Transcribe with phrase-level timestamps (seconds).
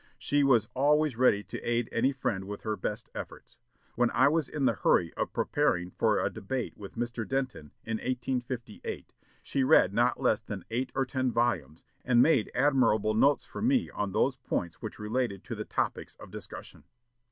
[0.17, 3.57] She was always ready to aid any friend with her best efforts.
[3.93, 7.21] When I was in the hurry of preparing for a debate with Mr.
[7.23, 13.13] Denton, in 1858, she read not less than eight or ten volumes, and made admirable
[13.13, 16.83] notes for me on those points which related to the topics of discussion.